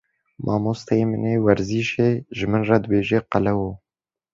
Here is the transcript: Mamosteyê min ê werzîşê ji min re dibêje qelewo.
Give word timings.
Mamosteyê 0.45 1.03
min 1.09 1.23
ê 1.31 1.33
werzîşê 1.45 2.09
ji 2.37 2.45
min 2.51 2.63
re 2.67 2.77
dibêje 2.83 3.19
qelewo. 3.31 3.69